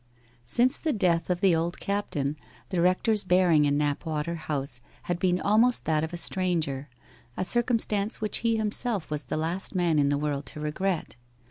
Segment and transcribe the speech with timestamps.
[0.45, 2.35] Since the death of the old captain,
[2.69, 6.89] the rector's bearing in Knapwater House had been almost that of a stranger,
[7.37, 11.17] a circumstance which he himself was the last man in the world to regret.